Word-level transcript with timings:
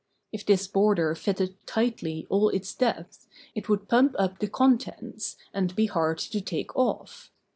If 0.31 0.47
this 0.47 0.67
border 0.67 1.13
fitted 1.13 1.57
tightly 1.67 2.25
all 2.27 2.49
its 2.49 2.73
depth, 2.73 3.27
it 3.53 3.69
would 3.69 3.87
pump 3.87 4.15
up 4.17 4.39
the 4.39 4.47
contents, 4.47 5.37
and 5.53 5.75
be 5.75 5.85
hard 5.85 6.17
to 6.17 6.41
take 6.41 6.75
off. 6.75 7.29